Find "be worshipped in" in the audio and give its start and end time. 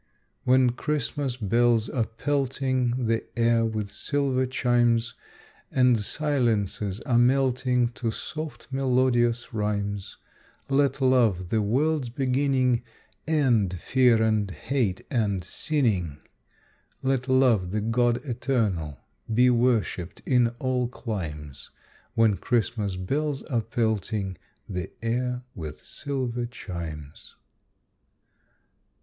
19.31-20.47